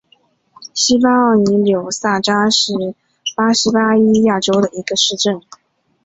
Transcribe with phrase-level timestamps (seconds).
[0.51, 2.73] 马西奥尼柳索扎是
[3.35, 5.39] 巴西巴伊亚州的一个市镇。